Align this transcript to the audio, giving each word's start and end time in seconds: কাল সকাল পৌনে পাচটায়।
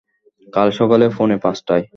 কাল 0.53 0.67
সকাল 0.71 1.01
পৌনে 1.17 1.37
পাচটায়। 1.43 1.83